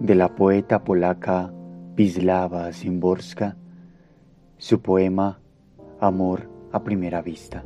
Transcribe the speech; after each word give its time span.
de 0.00 0.14
la 0.14 0.34
poeta 0.34 0.84
polaca 0.84 1.52
Wisława 1.96 2.72
Szymborska, 2.72 3.56
su 4.56 4.80
poema 4.80 5.40
Amor 6.00 6.48
a 6.72 6.82
primera 6.84 7.22
vista. 7.22 7.64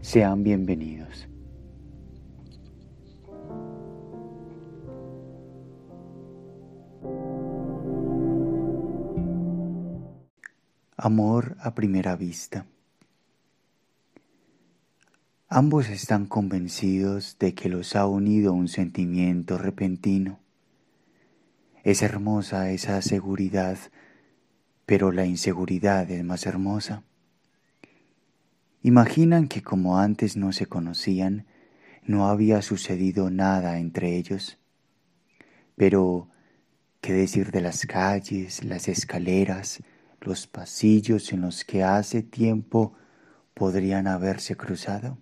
Sean 0.00 0.44
bienvenidos. 0.44 1.28
Amor 10.96 11.56
a 11.60 11.74
primera 11.74 12.16
vista. 12.16 12.66
Ambos 15.50 15.88
están 15.88 16.26
convencidos 16.26 17.38
de 17.38 17.54
que 17.54 17.70
los 17.70 17.96
ha 17.96 18.06
unido 18.06 18.52
un 18.52 18.68
sentimiento 18.68 19.56
repentino. 19.56 20.40
Es 21.84 22.02
hermosa 22.02 22.70
esa 22.70 23.00
seguridad, 23.00 23.78
pero 24.84 25.10
la 25.10 25.24
inseguridad 25.24 26.10
es 26.10 26.22
más 26.22 26.44
hermosa. 26.44 27.02
Imaginan 28.82 29.48
que 29.48 29.62
como 29.62 29.98
antes 29.98 30.36
no 30.36 30.52
se 30.52 30.66
conocían, 30.66 31.46
no 32.04 32.28
había 32.28 32.60
sucedido 32.60 33.30
nada 33.30 33.78
entre 33.78 34.16
ellos. 34.16 34.58
Pero, 35.76 36.28
¿qué 37.00 37.14
decir 37.14 37.52
de 37.52 37.62
las 37.62 37.86
calles, 37.86 38.64
las 38.64 38.86
escaleras, 38.86 39.82
los 40.20 40.46
pasillos 40.46 41.32
en 41.32 41.40
los 41.40 41.64
que 41.64 41.84
hace 41.84 42.22
tiempo 42.22 42.92
podrían 43.54 44.06
haberse 44.08 44.54
cruzado? 44.54 45.16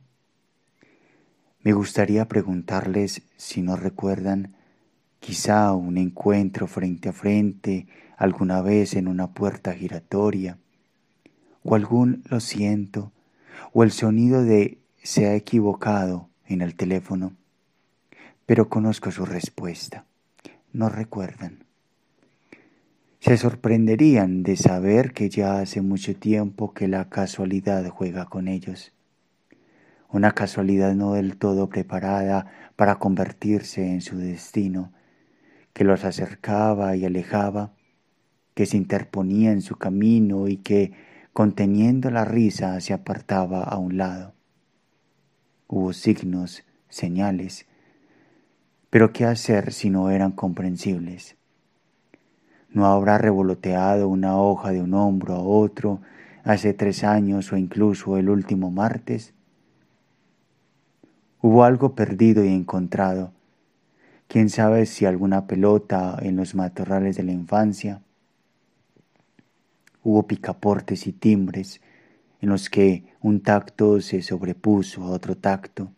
Me 1.66 1.72
gustaría 1.72 2.28
preguntarles 2.28 3.22
si 3.36 3.60
no 3.60 3.74
recuerdan 3.74 4.54
quizá 5.18 5.72
un 5.72 5.98
encuentro 5.98 6.68
frente 6.68 7.08
a 7.08 7.12
frente 7.12 7.88
alguna 8.16 8.62
vez 8.62 8.94
en 8.94 9.08
una 9.08 9.34
puerta 9.34 9.74
giratoria, 9.74 10.58
o 11.64 11.74
algún 11.74 12.22
lo 12.30 12.38
siento, 12.38 13.10
o 13.72 13.82
el 13.82 13.90
sonido 13.90 14.44
de 14.44 14.78
se 15.02 15.26
ha 15.26 15.34
equivocado 15.34 16.28
en 16.46 16.60
el 16.60 16.76
teléfono. 16.76 17.32
Pero 18.46 18.68
conozco 18.68 19.10
su 19.10 19.26
respuesta. 19.26 20.04
No 20.72 20.88
recuerdan. 20.88 21.64
Se 23.18 23.36
sorprenderían 23.36 24.44
de 24.44 24.54
saber 24.54 25.12
que 25.12 25.28
ya 25.30 25.58
hace 25.58 25.80
mucho 25.80 26.14
tiempo 26.14 26.72
que 26.72 26.86
la 26.86 27.08
casualidad 27.08 27.88
juega 27.88 28.26
con 28.26 28.46
ellos. 28.46 28.92
Una 30.10 30.32
casualidad 30.32 30.94
no 30.94 31.14
del 31.14 31.36
todo 31.36 31.68
preparada 31.68 32.46
para 32.76 32.98
convertirse 32.98 33.86
en 33.92 34.00
su 34.00 34.18
destino, 34.18 34.92
que 35.72 35.84
los 35.84 36.04
acercaba 36.04 36.96
y 36.96 37.04
alejaba, 37.04 37.72
que 38.54 38.66
se 38.66 38.76
interponía 38.76 39.52
en 39.52 39.60
su 39.60 39.76
camino 39.76 40.48
y 40.48 40.56
que, 40.56 40.92
conteniendo 41.32 42.10
la 42.10 42.24
risa, 42.24 42.80
se 42.80 42.92
apartaba 42.92 43.62
a 43.62 43.76
un 43.78 43.96
lado. 43.96 44.34
Hubo 45.66 45.92
signos, 45.92 46.64
señales, 46.88 47.66
pero 48.88 49.12
¿qué 49.12 49.24
hacer 49.24 49.72
si 49.72 49.90
no 49.90 50.10
eran 50.10 50.32
comprensibles? 50.32 51.36
no 52.76 52.84
habrá 52.84 53.16
revoloteado 53.16 54.06
una 54.06 54.36
hoja 54.36 54.70
de 54.70 54.82
un 54.82 54.92
hombro 54.92 55.34
a 55.34 55.38
otro 55.38 56.02
hace 56.44 56.74
tres 56.74 57.04
años 57.04 57.50
o 57.50 57.56
incluso 57.56 58.18
el 58.18 58.28
último 58.28 58.70
martes? 58.70 59.32
Hubo 61.48 61.62
algo 61.62 61.94
perdido 61.94 62.44
y 62.44 62.48
encontrado. 62.48 63.32
Quién 64.26 64.50
sabe 64.50 64.84
si 64.84 65.06
alguna 65.06 65.46
pelota 65.46 66.18
en 66.20 66.34
los 66.34 66.56
matorrales 66.56 67.16
de 67.16 67.22
la 67.22 67.30
infancia. 67.30 68.02
Hubo 70.02 70.26
picaportes 70.26 71.06
y 71.06 71.12
timbres 71.12 71.80
en 72.40 72.48
los 72.48 72.68
que 72.68 73.04
un 73.20 73.42
tacto 73.42 74.00
se 74.00 74.22
sobrepuso 74.22 75.04
a 75.04 75.10
otro 75.10 75.36
tacto, 75.36 75.92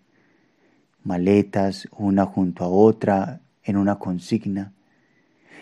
maletas 1.02 1.88
una 1.96 2.26
junto 2.26 2.64
a 2.64 2.68
otra 2.68 3.40
en 3.64 3.78
una 3.78 3.98
consigna. 3.98 4.74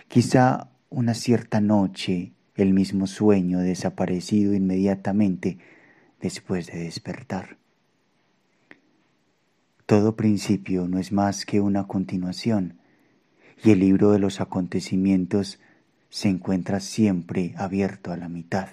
Quizá 0.09 0.69
una 0.91 1.15
cierta 1.15 1.61
noche 1.61 2.33
el 2.57 2.75
mismo 2.75 3.07
sueño 3.07 3.61
desaparecido 3.61 4.53
inmediatamente 4.53 5.59
después 6.21 6.67
de 6.67 6.81
despertar. 6.81 7.57
Todo 9.87 10.17
principio 10.17 10.89
no 10.89 10.99
es 10.99 11.13
más 11.13 11.47
que 11.47 11.61
una 11.61 11.87
continuación, 11.87 12.81
y 13.63 13.71
el 13.71 13.79
libro 13.79 14.11
de 14.11 14.19
los 14.19 14.41
acontecimientos 14.41 15.61
se 16.09 16.29
encuentra 16.29 16.81
siempre 16.81 17.55
abierto 17.57 18.11
a 18.11 18.17
la 18.17 18.29
mitad. 18.29 18.69